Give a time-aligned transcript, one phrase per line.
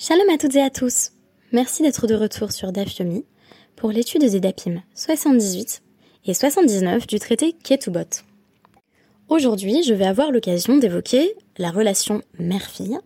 [0.00, 1.10] Shalom à toutes et à tous.
[1.50, 3.24] Merci d'être de retour sur Dafyomi
[3.74, 5.82] pour l'étude des Dapim 78
[6.24, 8.22] et 79 du traité Ketubot.
[9.28, 12.96] Aujourd'hui, je vais avoir l'occasion d'évoquer la relation mère-fille.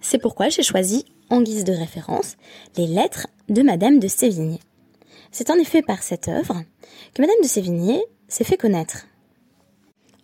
[0.00, 2.36] C'est pourquoi j'ai choisi, en guise de référence,
[2.76, 4.60] les lettres de Madame de Sévigné.
[5.32, 6.62] C'est en effet par cette œuvre
[7.12, 9.08] que Madame de Sévigné s'est fait connaître.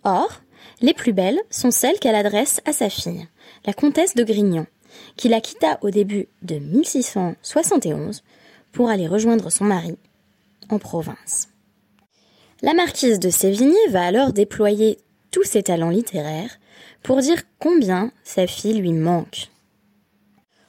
[0.05, 0.39] Or,
[0.79, 3.27] les plus belles sont celles qu'elle adresse à sa fille,
[3.65, 4.67] la comtesse de Grignon,
[5.15, 8.23] qui la quitta au début de 1671
[8.71, 9.97] pour aller rejoindre son mari
[10.69, 11.49] en province.
[12.61, 14.97] La marquise de Sévigné va alors déployer
[15.31, 16.59] tous ses talents littéraires
[17.01, 19.49] pour dire combien sa fille lui manque.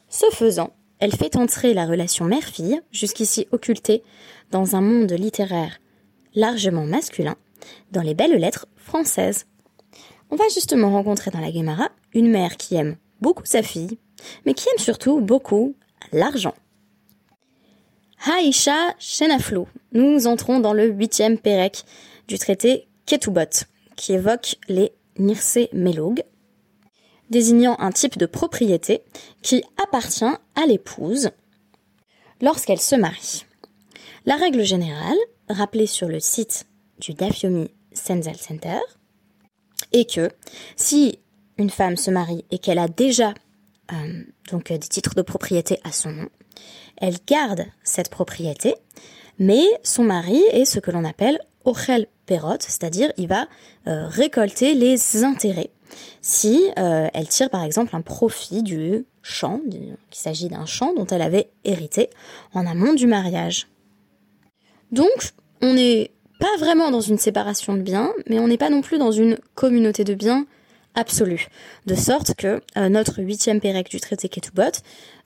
[0.09, 4.03] Ce faisant, elle fait entrer la relation mère-fille, jusqu'ici occultée
[4.51, 5.81] dans un monde littéraire
[6.35, 7.37] largement masculin,
[7.93, 9.47] dans les belles lettres françaises.
[10.31, 13.99] On va justement rencontrer dans la Guémara une mère qui aime beaucoup sa fille,
[14.45, 15.75] mais qui aime surtout beaucoup
[16.13, 16.55] l'argent.
[18.27, 19.69] Haïcha Shenaflou.
[19.93, 21.85] Nous entrons dans le huitième pérec
[22.27, 26.23] du traité Ketubot, qui évoque les Nirse Melog,
[27.31, 29.03] désignant un type de propriété
[29.43, 31.31] qui appartient à l'épouse
[32.41, 33.45] lorsqu'elle se marie.
[34.27, 35.19] La règle générale,
[35.49, 36.67] rappelée sur le site
[36.99, 38.81] du Dafyomi Senzel Center,
[39.93, 40.31] est que
[40.77, 41.19] si
[41.59, 43.35] une femme se marie et qu'elle a déjà
[43.93, 46.29] euh, donc euh, des titres de propriété à son nom.
[46.97, 48.75] Elle garde cette propriété,
[49.39, 53.47] mais son mari est ce que l'on appelle ochel perot, c'est-à-dire il va
[53.87, 55.71] euh, récolter les intérêts
[56.23, 61.23] si elle tire par exemple un profit du champ, qu'il s'agit d'un champ dont elle
[61.23, 62.11] avait hérité
[62.53, 63.69] en amont du mariage.
[64.91, 68.81] Donc, on n'est pas vraiment dans une séparation de biens, mais on n'est pas non
[68.81, 70.47] plus dans une communauté de biens
[70.95, 71.49] absolue.
[71.87, 74.81] De sorte que euh, notre huitième pérec du traité Ketubot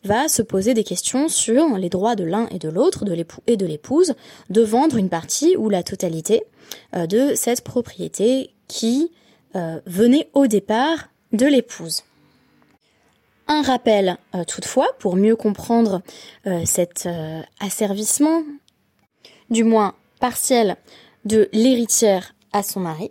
[0.05, 3.43] va se poser des questions sur les droits de l'un et de l'autre, de l'époux
[3.47, 4.15] et de l'épouse,
[4.51, 6.45] de vendre une partie ou la totalité
[6.95, 9.11] euh, de cette propriété qui
[9.57, 12.03] euh, venait au départ de l'épouse.
[13.51, 16.03] Un rappel toutefois pour mieux comprendre
[16.67, 17.09] cet
[17.61, 18.43] asservissement,
[19.49, 20.77] du moins partiel,
[21.25, 23.11] de l'héritière à son mari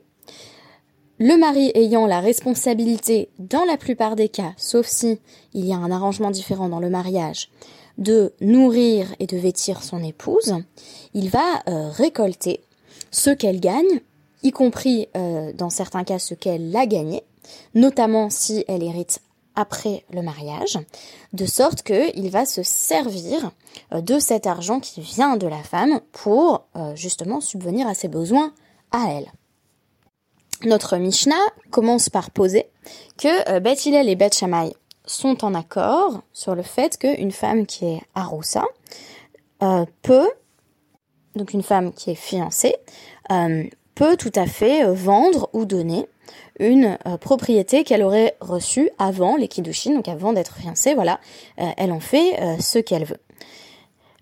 [1.20, 5.20] le mari ayant la responsabilité, dans la plupart des cas, sauf si
[5.54, 7.50] il y a un arrangement différent dans le mariage,
[7.98, 10.56] de nourrir et de vêtir son épouse,
[11.14, 12.62] il va euh, récolter
[13.10, 14.02] ce qu'elle gagne,
[14.44, 17.24] y compris euh, dans certains cas ce qu'elle a gagné,
[17.74, 19.20] notamment si elle hérite
[19.56, 20.78] après le mariage,
[21.34, 23.52] de sorte qu'il va se servir
[23.92, 28.54] euh, de cet argent qui vient de la femme pour justement subvenir à ses besoins
[28.92, 29.32] à elle.
[30.64, 31.36] Notre Mishnah
[31.70, 32.66] commence par poser
[33.18, 34.74] que euh, Hillel et Beth Shammai
[35.06, 38.66] sont en accord sur le fait qu'une femme qui est aroussa
[39.62, 40.30] euh, peut,
[41.36, 42.76] donc une femme qui est fiancée,
[43.32, 46.08] euh, peut tout à fait vendre ou donner
[46.60, 51.20] une propriété qu'elle aurait reçue avant les kiddushin, donc avant d'être fiancée, voilà,
[51.56, 53.20] elle en fait ce qu'elle veut.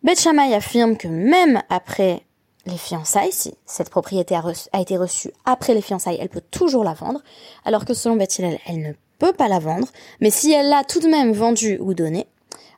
[0.04, 2.25] Beth Shammai affirme que même après
[2.66, 6.94] les fiançailles, si cette propriété a, été reçue après les fiançailles, elle peut toujours la
[6.94, 7.22] vendre,
[7.64, 9.88] alors que selon Beth elle ne peut pas la vendre,
[10.20, 12.28] mais si elle l'a tout de même vendue ou donnée,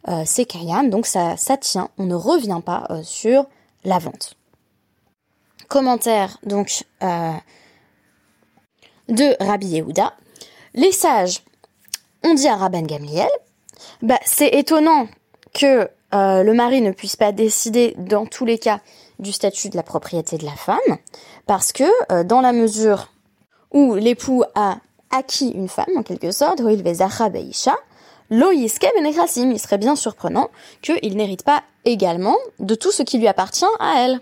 [0.09, 3.46] euh, c'est Kayam, donc ça, ça tient, on ne revient pas euh, sur
[3.84, 4.36] la vente.
[5.68, 7.34] Commentaire donc euh,
[9.09, 10.14] de Rabbi Yehuda.
[10.74, 11.44] Les sages
[12.24, 13.28] ont dit à Rabban Gamliel,
[14.02, 15.08] bah, c'est étonnant
[15.54, 18.80] que le mari ne puisse pas décider dans tous les cas
[19.19, 20.97] du statut de la propriété de la femme,
[21.45, 23.09] parce que euh, dans la mesure
[23.72, 24.78] où l'époux a
[25.11, 26.83] acquis une femme, en quelque sorte, il
[28.29, 30.50] il serait bien surprenant
[30.81, 34.19] qu'il n'hérite pas également de tout ce qui lui appartient à elle.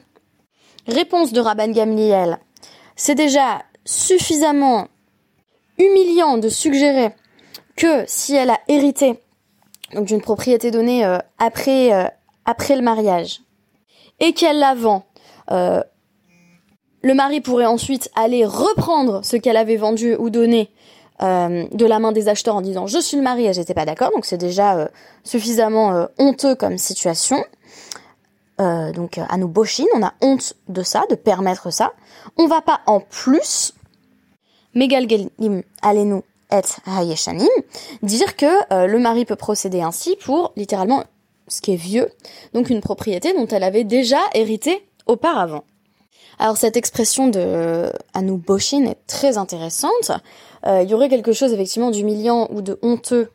[0.88, 2.39] Réponse de Rabban Gamliel.
[2.95, 4.88] C'est déjà suffisamment
[5.78, 7.13] humiliant de suggérer
[7.75, 9.19] que si elle a hérité
[9.94, 12.08] d'une propriété donnée euh, après, euh,
[12.46, 13.41] après le mariage,
[14.20, 15.06] et qu'elle la vend,
[15.52, 15.82] euh,
[17.02, 20.72] le mari pourrait ensuite aller reprendre ce qu'elle avait vendu ou donné
[21.22, 23.85] euh, de la main des acheteurs en disant je suis le mari et j'étais pas
[23.85, 24.12] d'accord.
[24.12, 24.88] Donc c'est déjà euh,
[25.23, 27.44] suffisamment honteux comme situation.
[28.58, 31.94] donc à nous bochine, on a honte de ça, de permettre ça.
[32.38, 33.73] On va pas en plus
[34.73, 37.47] Megalgelim allez-nous et hayeshanim
[38.02, 41.03] dire que le mari peut procéder ainsi pour littéralement
[41.47, 42.09] ce qui est vieux,
[42.53, 45.64] donc une propriété dont elle avait déjà hérité auparavant.
[46.40, 50.12] Alors cette expression de Anou Boshin est très intéressante.
[50.66, 53.30] Euh, il y aurait quelque chose effectivement d'humiliant ou de honteux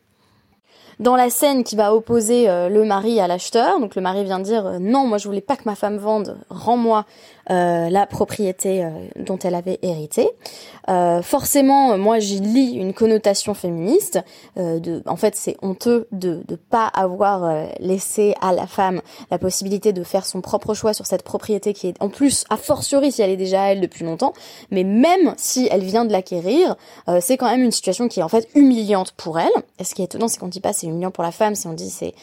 [1.01, 4.79] Dans la scène qui va opposer le mari à l'acheteur, donc le mari vient dire
[4.81, 7.05] non, moi je voulais pas que ma femme vende, rends-moi
[7.49, 8.87] la propriété
[9.17, 10.29] dont elle avait hérité.
[11.23, 14.21] forcément, moi j'y lis une connotation féministe.
[14.57, 19.01] de, en fait, c'est honteux de ne pas avoir laissé à la femme
[19.31, 22.57] la possibilité de faire son propre choix sur cette propriété qui est en plus a
[22.57, 24.33] fortiori si elle est déjà à elle depuis longtemps,
[24.71, 26.77] mais même si elle vient de l'acquérir,
[27.09, 29.51] euh, c'est quand même une situation qui est en fait humiliante pour elle.
[29.79, 31.67] Et ce qui est étonnant, c'est qu'on dit pas c'est humiliant pour la femme, si
[31.67, 32.15] on dit c'est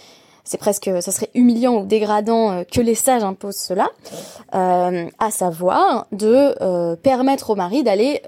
[0.44, 3.90] c'est presque, ça serait humiliant ou dégradant euh, que les sages imposent cela,
[4.56, 8.22] euh, à savoir de permettre au mari d'aller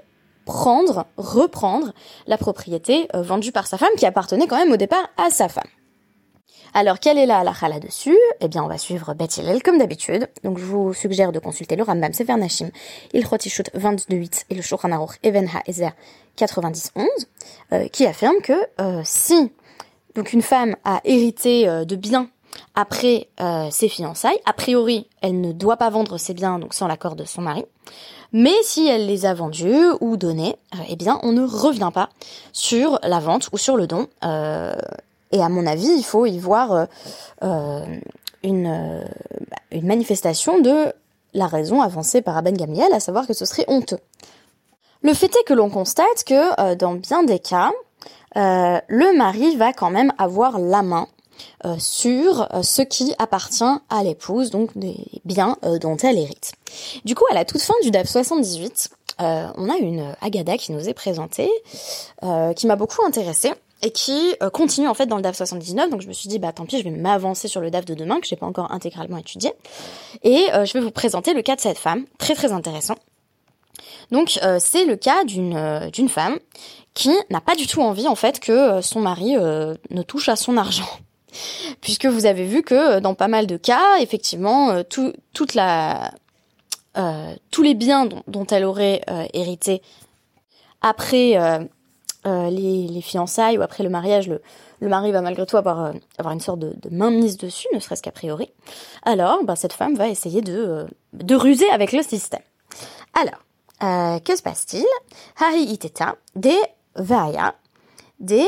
[0.44, 1.92] prendre, reprendre
[2.26, 5.64] la propriété vendue par sa femme qui appartenait quand même au départ à sa femme.
[6.72, 8.16] Alors, quelle est la halakha là-dessus?
[8.40, 10.28] Eh bien, on va suivre Beth Hillel comme d'habitude.
[10.44, 12.70] Donc, je vous suggère de consulter le Rambam Sefer Nashim,
[13.12, 15.90] Ilchot Ishut 22.8 et le Shulchan Aruch Even HaEzer
[16.38, 17.06] 90.11,
[17.72, 19.50] euh, qui affirme que euh, si
[20.14, 22.28] donc une femme a hérité euh, de biens
[22.74, 23.28] après
[23.70, 27.24] ses fiançailles, a priori, elle ne doit pas vendre ses biens donc sans l'accord de
[27.24, 27.64] son mari.
[28.32, 30.56] Mais si elle les a vendus ou donnés,
[30.88, 32.08] eh bien, on ne revient pas
[32.52, 34.08] sur la vente ou sur le don.
[35.32, 36.84] Et à mon avis, il faut y voir euh,
[37.44, 37.84] euh,
[38.42, 39.04] une, euh,
[39.70, 40.92] une manifestation de
[41.34, 43.98] la raison avancée par Aben Gamliel, à savoir que ce serait honteux.
[45.02, 47.70] Le fait est que l'on constate que dans bien des cas,
[48.36, 51.08] le mari va quand même avoir la main
[51.78, 56.52] sur ce qui appartient à l'épouse, donc des biens dont elle hérite.
[57.04, 60.88] Du coup, à la toute fin du DAF 78, on a une Agada qui nous
[60.88, 61.50] est présentée,
[62.56, 65.90] qui m'a beaucoup intéressée, et qui euh, continue en fait dans le DAF 79.
[65.90, 67.94] Donc je me suis dit bah tant pis, je vais m'avancer sur le DAF de
[67.94, 69.52] demain que j'ai pas encore intégralement étudié
[70.22, 72.96] et euh, je vais vous présenter le cas de cette femme, très très intéressant.
[74.10, 76.38] Donc euh, c'est le cas d'une d'une femme
[76.94, 80.56] qui n'a pas du tout envie en fait que son mari ne touche à son
[80.56, 80.88] argent.
[81.80, 86.12] Puisque vous avez vu que dans pas mal de cas, effectivement, tout, toute la,
[87.50, 89.00] tous les biens dont, elle aurait
[89.32, 89.82] hérité
[90.82, 91.36] après
[92.26, 94.42] euh, les, les, fiançailles ou après le mariage, le,
[94.80, 97.80] le mari va malgré tout avoir, euh, avoir une sorte de, de mainmise dessus, ne
[97.80, 98.50] serait-ce qu'a priori.
[99.04, 100.84] Alors, ben, cette femme va essayer de, euh,
[101.14, 102.42] de ruser avec le système.
[103.14, 103.40] Alors,
[103.80, 104.84] que se passe-t-il?
[105.42, 106.50] Hari iteta de
[107.00, 107.54] vaya
[108.18, 108.42] de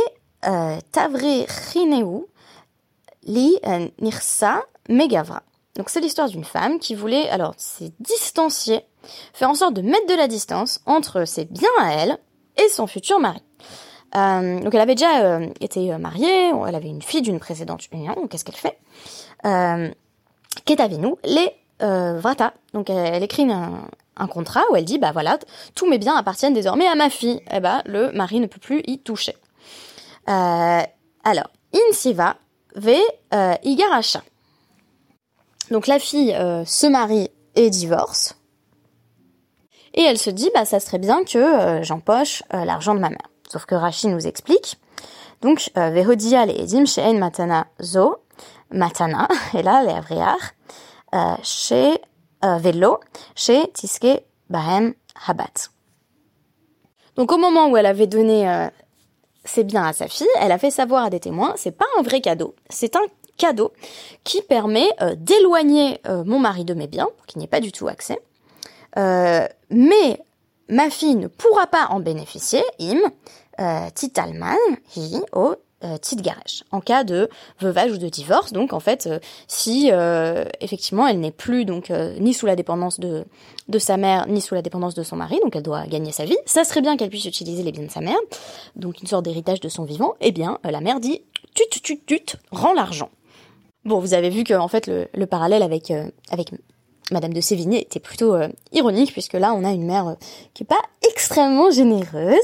[0.92, 2.26] tavre chineu
[3.24, 3.56] li
[4.00, 5.42] nirsa megavra.
[5.76, 8.84] Donc c'est l'histoire d'une femme qui voulait alors se distancier,
[9.32, 12.18] faire en sorte de mettre de la distance entre ses biens à elle
[12.62, 13.42] et son futur mari.
[14.14, 17.90] Euh, donc elle avait déjà euh, été euh, mariée, elle avait une fille d'une précédente
[17.92, 18.78] union, qu'est-ce qu'elle fait
[19.46, 19.90] euh,
[20.98, 21.50] nous les
[21.82, 22.52] euh, vrata.
[22.74, 25.38] Donc elle, écrit un, un, contrat où elle dit, bah voilà,
[25.74, 27.40] tous mes biens appartiennent désormais à ma fille.
[27.50, 29.36] Et eh bah le mari ne peut plus y toucher.
[30.28, 30.82] Euh,
[31.24, 32.36] alors, insiva
[32.74, 32.98] ve
[33.62, 34.22] igaracha.
[35.70, 36.36] Donc la fille
[36.66, 38.36] se marie et divorce.
[39.94, 43.28] Et elle se dit, bah ça serait bien que j'empoche l'argent de ma mère.
[43.52, 44.78] Sauf que Rashi nous explique.
[45.42, 46.84] Donc, euh, Vehodia le edim
[47.18, 48.22] matana zo,
[48.70, 50.38] matana, et là, les avriar,
[51.14, 52.00] euh, chez
[52.44, 52.98] euh, Velo,
[53.34, 54.94] chez Tiske Bahem
[55.26, 55.70] Habat.
[57.16, 58.68] Donc, au moment où elle avait donné
[59.44, 62.02] ses biens à sa fille, elle a fait savoir à des témoins, c'est pas un
[62.02, 63.02] vrai cadeau, c'est un
[63.36, 63.72] cadeau
[64.24, 68.18] qui permet d'éloigner mon mari de mes biens, qui n'y ait pas du tout accès.
[68.96, 70.20] mais
[70.68, 72.98] ma fille ne pourra pas en bénéficier, im,
[73.60, 74.56] euh, titalman
[74.96, 76.64] hi au euh, garage.
[76.70, 77.28] En cas de
[77.60, 81.90] veuvage ou de divorce donc en fait euh, si euh, effectivement elle n'est plus donc
[82.18, 83.24] ni sous la dépendance de
[83.68, 86.24] de sa mère ni sous la dépendance de son mari donc elle doit gagner sa
[86.24, 88.18] vie ça serait bien qu'elle puisse utiliser les biens de sa mère
[88.76, 91.22] donc une sorte d'héritage de son vivant eh bien la mère dit
[91.54, 93.10] tut tut tut rends l'argent.
[93.84, 95.92] Bon, vous avez vu que en fait le, le parallèle avec
[96.30, 96.52] avec
[97.10, 100.14] Madame de Sévigné était plutôt euh, ironique puisque là on a une mère euh,
[100.54, 100.80] qui est pas
[101.10, 102.36] extrêmement généreuse.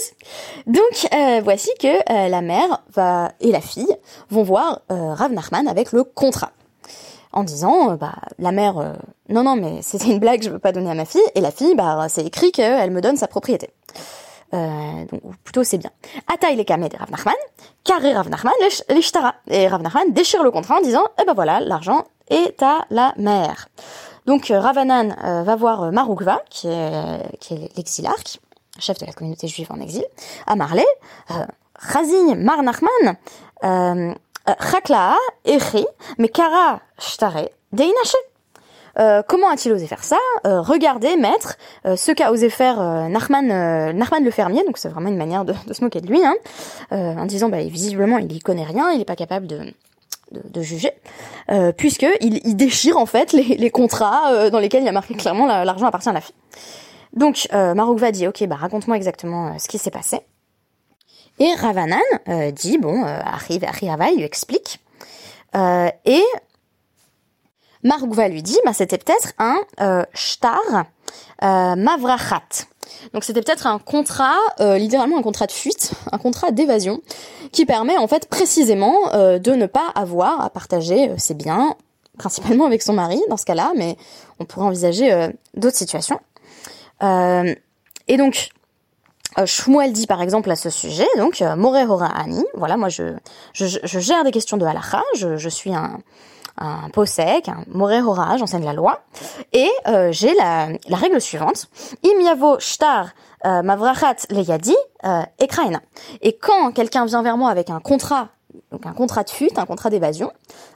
[0.67, 3.97] Donc euh, voici que la mère va et la fille
[4.31, 6.53] vont voir Rav Nachman avec le contrat
[7.33, 8.97] en disant bah la mère
[9.29, 11.51] non non mais c'était une blague je veux pas donner à ma fille et la
[11.51, 13.71] fille bah c'est écrit qu'elle me donne sa propriété.
[14.53, 15.91] donc plutôt c'est bien.
[16.33, 17.35] Ataï les kamé de Rav Nachman,
[17.85, 18.55] carré Rav Nachman
[19.49, 23.15] et Rav Nachman déchire le contrat en disant eh ben voilà l'argent est à la
[23.17, 23.69] mère.
[24.29, 28.41] Donc euh, Ravanan euh, va voir euh, Marugva, qui est, qui est l'exilarque,
[28.79, 30.05] chef de la communauté juive en exil,
[30.47, 30.85] à Marley,
[31.75, 33.17] Razin Mar Nachman,
[34.47, 35.17] Chaklaa,
[35.47, 35.87] Echi,
[36.19, 38.17] Mekara Shtare, Deinache.
[39.29, 40.19] comment a-t-il osé faire ça?
[40.45, 42.77] Regardez, maître, ce qu'a osé faire
[43.09, 43.47] Nachman,
[43.95, 46.35] Nachman le fermier, donc c'est vraiment une manière de, se moquer de lui, hein,
[46.91, 49.73] en disant, bah, visiblement, il y connaît rien, il n'est pas capable de,
[50.33, 50.93] de, juger,
[51.51, 55.47] euh, puisque il, déchire en fait les, contrats dans lesquels il y a marqué clairement
[55.47, 56.35] l'argent appartient à la fille.
[57.15, 60.21] Donc euh, Maroukva dit ok bah raconte-moi exactement ce qui s'est passé.
[61.39, 62.01] Et Ravanan
[62.53, 64.81] dit bon arrive il lui explique
[65.55, 66.25] et
[67.83, 70.85] Maroukva lui dit bah c'était peut-être un shtar
[71.41, 72.67] mavrachat
[73.13, 77.01] donc c'était peut-être un contrat, euh, littéralement un contrat de fuite, un contrat d'évasion,
[77.53, 81.75] qui permet en fait précisément euh, de ne pas avoir à partager euh, ses biens,
[82.19, 83.97] principalement avec son mari dans ce cas-là, mais
[84.41, 86.19] on pourrait envisager d'autres situations.
[87.01, 88.49] et donc
[89.45, 93.15] Shmuel dit par exemple à ce sujet, donc More Ani, voilà, moi je,
[93.53, 96.01] je, gère des questions de halakha, je suis un,
[96.59, 99.01] un posek, un moré hora, j'enseigne la loi,
[99.53, 101.69] et euh, j'ai la, la, règle suivante,
[102.05, 103.11] im yavo shtar
[103.47, 105.81] euh, mavrachat leyadi euh, ekraina.
[106.21, 108.29] Et quand quelqu'un vient vers moi avec un contrat,
[108.73, 110.33] donc un contrat de fuite, un contrat d'évasion,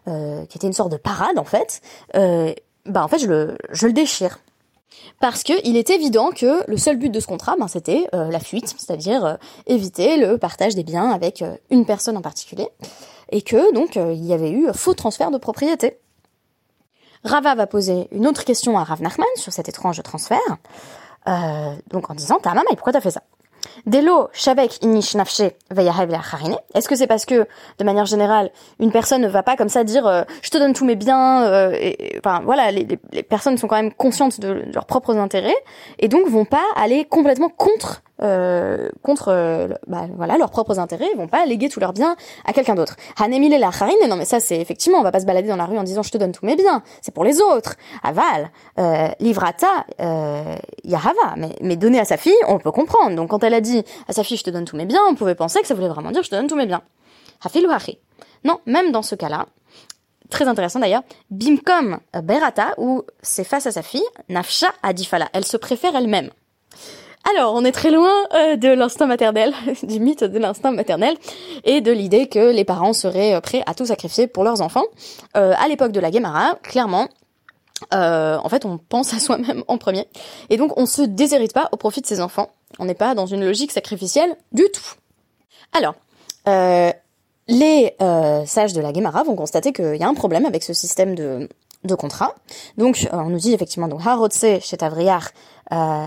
[0.09, 1.81] euh, qui était une sorte de parade en fait,
[2.15, 2.53] euh,
[2.87, 4.39] bah en fait je le, je le déchire.
[5.21, 8.31] Parce que il est évident que le seul but de ce contrat, ben, c'était euh,
[8.31, 12.69] la fuite, c'est-à-dire éviter le partage des biens avec une personne en particulier
[13.33, 15.99] et que donc euh, il y avait eu faux transfert de propriété.
[17.25, 20.39] Rava va poser une autre question à Rav Nachman sur cet étrange transfert,
[21.29, 23.23] euh, donc en disant Ta maman, pourquoi t'as fait ça?
[23.87, 27.47] Delo shavek inish Est-ce que c'est parce que,
[27.79, 28.51] de manière générale,
[28.81, 31.73] une personne ne va pas comme ça dire euh, je te donne tous mes biens,
[31.73, 32.87] et, enfin voilà, les,
[33.29, 35.55] personnes sont quand même conscientes de, leurs propres intérêts
[35.99, 41.09] et donc vont pas aller complètement contre euh, contre euh, bah, voilà leurs propres intérêts,
[41.13, 42.97] ils vont pas léguer tous leurs biens à quelqu'un d'autre.
[43.21, 45.67] Hanemile la harine, non mais ça c'est effectivement, on va pas se balader dans la
[45.67, 47.77] rue en disant je te donne tous mes biens, c'est pour les autres.
[48.03, 53.17] Aval, euh, livrata, euh, yahava, mais, mais donner à sa fille, on peut comprendre.
[53.17, 55.15] Donc quand elle a dit à sa fille je te donne tous mes biens, on
[55.15, 56.83] pouvait penser que ça voulait vraiment dire je te donne tous mes biens.
[57.45, 57.67] Hafil
[58.45, 59.47] Non, même dans ce cas-là,
[60.31, 65.57] très intéressant d'ailleurs, bimkom berata, où c'est face à sa fille, nafsha adifala, elle se
[65.57, 66.31] préfère elle-même.
[67.31, 71.17] Alors, on est très loin euh, de l'instinct maternel, du mythe de l'instinct maternel,
[71.65, 74.85] et de l'idée que les parents seraient euh, prêts à tout sacrifier pour leurs enfants.
[75.37, 77.09] Euh, à l'époque de la Guémara, clairement,
[77.91, 80.07] en fait, on pense à soi-même en premier,
[80.51, 82.51] et donc on se déshérite pas au profit de ses enfants.
[82.79, 84.95] On n'est pas dans une logique sacrificielle du tout.
[85.73, 85.95] Alors,
[87.49, 87.97] les
[88.47, 91.49] sages de la Guémara vont constater qu'il y a un problème avec ce système de,
[91.85, 92.35] de contrat.
[92.79, 95.31] Donc, on nous dit effectivement, donc, Harotse chez Tavriar,
[95.73, 96.07] euh,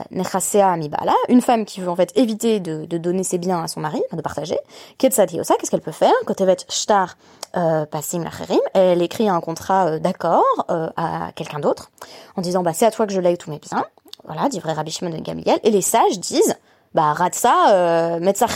[1.29, 4.22] une femme qui veut en fait éviter de, donner ses biens à son mari, de
[4.22, 4.58] partager.
[4.98, 6.13] qu'est-ce qu'elle peut faire?
[6.25, 7.17] Kotevet shtar
[7.58, 11.89] euh, pasim lacherim, elle écrit un contrat euh, d'accord à quelqu'un d'autre
[12.36, 13.86] en disant bah c'est à toi que je lègue tous mes biens.
[14.25, 15.60] Voilà, dit vrai Rabbi de Gamliel.
[15.63, 16.55] Et les sages disent
[16.94, 18.48] bah ratsa metza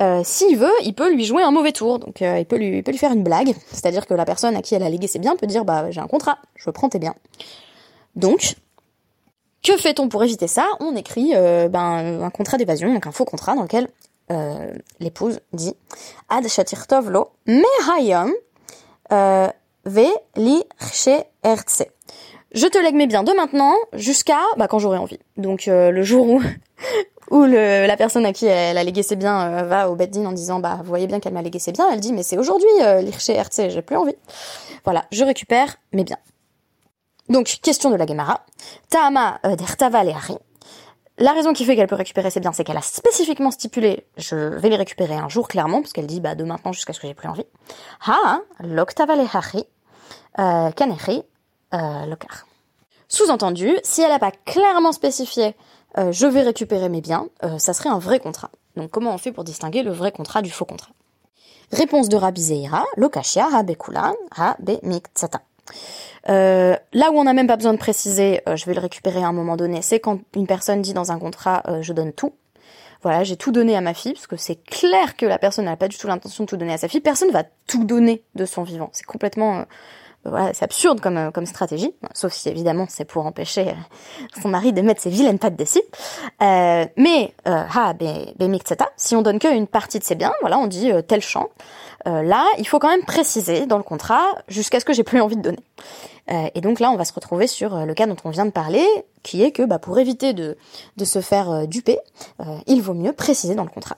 [0.00, 1.98] euh, s'il veut, il peut lui jouer un mauvais tour.
[1.98, 3.54] Donc, il, peut lui, il peut lui faire une blague.
[3.72, 6.00] C'est-à-dire que la personne à qui elle a légué ses biens peut dire, bah, j'ai
[6.00, 7.14] un contrat, je prends tes biens.
[8.16, 8.56] Donc,
[9.62, 10.66] que fait-on pour éviter ça?
[10.80, 13.88] On écrit euh, ben, un contrat d'évasion, donc un faux contrat dans lequel
[14.30, 15.74] euh, l'épouse dit
[16.28, 18.32] Ad shatirtov lo mehayom
[19.12, 19.48] euh,
[19.84, 20.62] ve li
[22.52, 25.18] Je te lègue mes biens de maintenant jusqu'à bah, quand j'aurai envie.
[25.36, 26.42] Donc le jour où
[27.30, 30.32] où le, la personne à qui elle a légué ses biens va au beddin en
[30.32, 32.68] disant bah vous voyez bien qu'elle m'a légué ses biens, elle dit mais c'est aujourd'hui
[32.82, 34.16] euh, l'irché j'ai plus envie.
[34.84, 36.18] Voilà, je récupère mes biens.
[37.28, 38.44] Donc, question de la Gemara.
[38.88, 40.02] Ta'ama euh, dertava
[41.18, 44.36] La raison qui fait qu'elle peut récupérer ses biens, c'est qu'elle a spécifiquement stipulé, je
[44.36, 47.06] vais les récupérer un jour clairement, parce qu'elle dit, bah, de maintenant jusqu'à ce que
[47.06, 47.44] j'ai plus envie.
[48.06, 49.64] Ha, l'octava lehachi,
[50.38, 51.22] euh, kanechi,
[51.74, 52.46] euh, lokar.
[53.08, 55.54] Sous-entendu, si elle n'a pas clairement spécifié,
[55.98, 58.50] euh, je vais récupérer mes biens, euh, ça serait un vrai contrat.
[58.76, 60.92] Donc, comment on fait pour distinguer le vrai contrat du faux contrat?
[61.72, 65.40] Réponse de Rabbi Zeira, lokashia, ha bekulan, ha be miktsata.
[66.28, 69.26] Euh, là où on n'a même pas besoin de préciser, je vais le récupérer à
[69.26, 72.32] un moment donné, c'est quand une personne dit dans un contrat je donne tout.
[73.02, 75.76] Voilà, j'ai tout donné à ma fille, parce que c'est clair que la personne n'a
[75.76, 77.00] pas du tout l'intention de tout donner à sa fille.
[77.00, 78.90] Personne va tout donner de son vivant.
[78.92, 79.66] C'est complètement
[80.24, 83.74] voilà, c'est absurde comme, comme stratégie, sauf si évidemment c'est pour empêcher
[84.42, 85.80] son mari de mettre ses vilaines pattes dessus.
[86.42, 87.94] Euh, mais ha,
[88.96, 91.48] si on donne qu'une partie de ses biens, voilà, on dit tel champ.
[92.04, 95.36] là, il faut quand même préciser dans le contrat jusqu'à ce que j'ai plus envie
[95.36, 95.64] de donner.
[96.30, 98.46] Euh, et donc là, on va se retrouver sur euh, le cas dont on vient
[98.46, 98.86] de parler,
[99.22, 100.56] qui est que bah, pour éviter de,
[100.96, 101.98] de se faire euh, duper,
[102.66, 103.96] il vaut mieux préciser dans le contrat.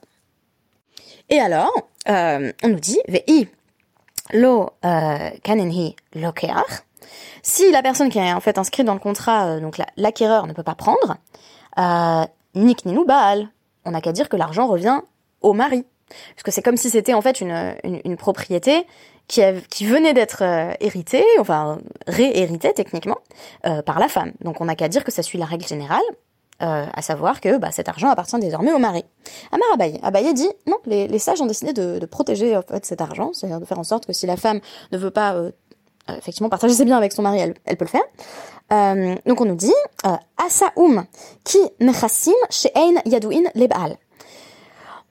[1.28, 1.72] Et alors,
[2.06, 3.48] on nous dit, VI,
[4.32, 4.70] lo
[5.42, 6.82] kanenhi lokeach.
[7.42, 10.62] Si la personne qui est en fait inscrite dans le contrat, donc l'acquéreur ne peut
[10.62, 11.16] pas prendre,
[12.54, 13.48] nik ninu baal,
[13.84, 15.00] on n'a qu'à dire que l'argent revient
[15.40, 15.84] au mari.
[16.34, 18.86] Parce que c'est comme si c'était en fait une, une, propriété
[19.28, 23.18] qui, qui venait d'être euh, héritée, enfin réhéritée techniquement,
[23.66, 24.32] euh, par la femme.
[24.40, 26.02] Donc on n'a qu'à dire que ça suit la règle générale,
[26.62, 29.04] euh, à savoir que bah, cet argent appartient désormais au mari.
[29.52, 29.98] Amar Abaye.
[30.02, 33.30] Abaye dit non, les, les sages ont décidé de, de protéger en fait, cet argent,
[33.32, 34.60] c'est-à-dire de faire en sorte que si la femme
[34.92, 35.36] ne veut pas
[36.16, 39.18] effectivement partager ses biens avec son mari, elle, elle peut le faire.
[39.26, 39.72] donc on nous dit
[40.36, 41.04] Asaoum
[41.44, 43.96] ki nechassim she'ein yadouin lebaal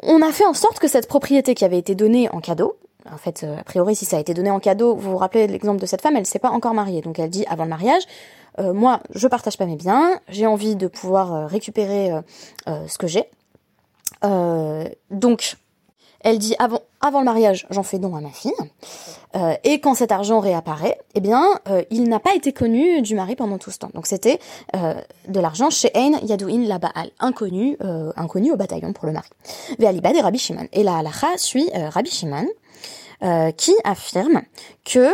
[0.01, 2.77] on a fait en sorte que cette propriété qui avait été donnée en cadeau,
[3.12, 5.48] en fait, euh, a priori, si ça a été donné en cadeau, vous vous rappelez
[5.48, 8.03] l'exemple de cette femme, elle s'est pas encore mariée, donc elle dit avant le mariage,
[8.60, 12.12] euh, moi, je partage pas mes biens, j'ai envie de pouvoir euh, récupérer
[12.66, 13.25] ce que j'ai.
[15.12, 15.58] donc,
[16.22, 18.51] elle dit avant, le mariage, j'en fais don à ma fille.
[19.36, 23.16] Euh, et quand cet argent réapparaît, eh bien, euh, il n'a pas été connu du
[23.16, 23.92] mari pendant tout ce temps.
[23.94, 24.39] Donc c'était
[24.75, 24.96] euh,
[25.28, 27.78] de l'argent chez Ein Yadouin Labaal, inconnu,
[28.16, 29.30] inconnu au bataillon pour le mari.
[29.78, 30.68] Ve'alibad et Rabbi Shimon.
[30.74, 32.48] Et la halacha suit Rabbi Shimon,
[33.56, 34.42] qui affirme
[34.84, 35.13] que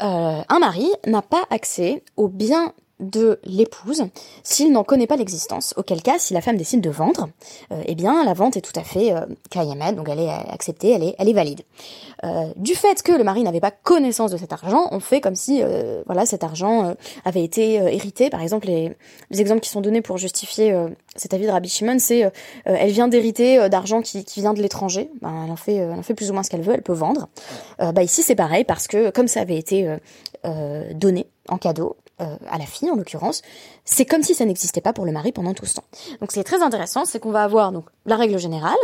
[0.00, 4.04] un mari n'a pas accès aux biens de l'épouse
[4.42, 5.74] s'il n'en connaît pas l'existence.
[5.76, 7.28] Auquel cas, si la femme décide de vendre,
[7.72, 9.26] euh, eh bien la vente est tout à fait euh,
[9.92, 11.62] donc elle est acceptée, elle est, elle est valide.
[12.24, 15.34] Euh, du fait que le mari n'avait pas connaissance de cet argent, on fait comme
[15.34, 18.30] si euh, voilà cet argent avait été hérité.
[18.30, 18.96] Par exemple, les,
[19.30, 20.74] les, exemples qui sont donnés pour justifier
[21.16, 22.30] cet avis de Rabbi Shimon, c'est
[22.64, 25.10] elle vient d'hériter d'argent qui, qui, vient de l'étranger.
[25.20, 26.92] Ben, elle en fait, elle en fait plus ou moins ce qu'elle veut, elle peut
[26.92, 27.28] vendre.
[27.78, 29.96] bah ici c'est pareil parce que comme ça avait été
[30.94, 33.42] donné en cadeau, euh, à la fille en l'occurrence,
[33.84, 35.84] c'est comme si ça n'existait pas pour le mari pendant tout ce temps.
[36.20, 38.76] Donc ce qui est très intéressant, c'est qu'on va avoir donc la règle générale,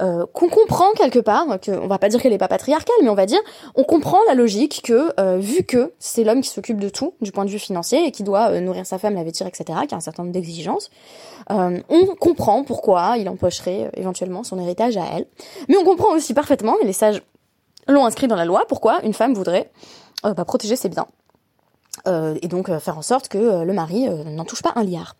[0.00, 3.08] euh, qu'on comprend quelque part, que on va pas dire qu'elle est pas patriarcale, mais
[3.08, 3.38] on va dire,
[3.76, 7.30] on comprend la logique que euh, vu que c'est l'homme qui s'occupe de tout du
[7.30, 9.96] point de vue financier et qui doit nourrir sa femme, la vêtir, etc., qui a
[9.96, 10.90] un certain nombre d'exigences,
[11.48, 15.26] on comprend pourquoi il empocherait éventuellement son héritage à elle.
[15.68, 17.22] Mais on comprend aussi parfaitement, et les sages
[17.86, 19.70] l'ont inscrit dans la loi, pourquoi une femme voudrait
[20.22, 21.19] bah, protéger ses biens euh,
[22.06, 25.16] et donc euh, faire en sorte que euh, le mari n'en touche pas un liard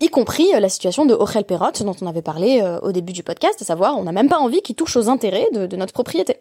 [0.00, 3.62] y compris la situation de Ochel Perrot dont on avait parlé au début du podcast,
[3.62, 6.38] à savoir on n'a même pas envie qu'il touche aux intérêts de, notre propriété.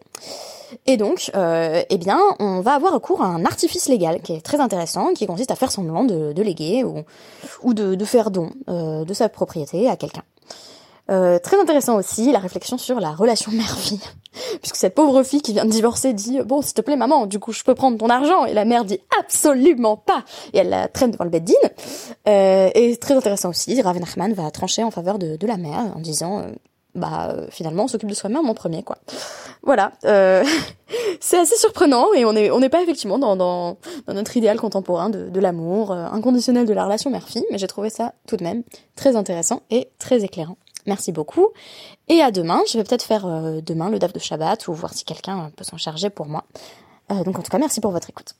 [0.87, 4.59] Et donc, eh bien, on va avoir recours à un artifice légal qui est très
[4.59, 7.03] intéressant, qui consiste à faire semblant de, de léguer ou,
[7.61, 10.23] ou de, de faire don de sa propriété à quelqu'un.
[11.11, 13.99] Euh, très intéressant aussi la réflexion sur la relation mère-fille,
[14.61, 17.37] puisque cette pauvre fille qui vient de divorcer dit bon s'il te plaît maman, du
[17.37, 20.87] coup je peux prendre ton argent et la mère dit absolument pas et elle la
[20.87, 21.51] traîne devant le bed
[22.29, 25.99] euh, et très intéressant aussi, Raven Nachman va trancher en faveur de, la mère en
[25.99, 26.51] disant euh,
[26.95, 28.97] bah finalement on s'occupe de soi-même en premier quoi.
[29.63, 29.91] Voilà,
[31.19, 35.09] c'est assez surprenant et on est on n'est pas effectivement dans, dans, notre idéal contemporain
[35.09, 38.63] de, de l'amour inconditionnel de la relation mère-fille, mais j'ai trouvé ça tout de même
[38.95, 40.55] très intéressant et très éclairant.
[40.85, 41.47] Merci beaucoup.
[42.07, 42.61] Et à demain.
[42.71, 45.63] Je vais peut-être faire euh, demain le DAF de Shabbat ou voir si quelqu'un peut
[45.63, 46.45] s'en charger pour moi.
[47.11, 48.35] Euh, donc en tout cas, merci pour votre écoute.